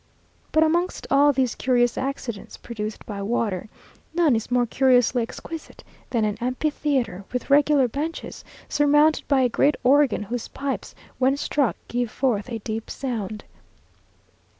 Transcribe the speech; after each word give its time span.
But 0.51 0.63
amongst 0.63 1.05
all 1.11 1.31
these 1.31 1.53
curious 1.53 1.95
accidents 1.95 2.57
produced 2.57 3.05
by 3.05 3.21
water, 3.21 3.69
none 4.15 4.35
is 4.35 4.49
more 4.49 4.65
curiously 4.65 5.21
exquisite 5.21 5.83
than 6.09 6.25
an 6.25 6.39
amphitheatre, 6.41 7.23
with 7.31 7.51
regular 7.51 7.87
benches, 7.87 8.43
surmounted 8.67 9.27
by 9.27 9.41
a 9.41 9.47
great 9.47 9.75
organ, 9.83 10.23
whose 10.23 10.47
pipes, 10.47 10.95
when 11.19 11.37
struck, 11.37 11.75
give 11.87 12.09
forth 12.09 12.49
a 12.49 12.57
deep 12.57 12.89
sound. 12.89 13.43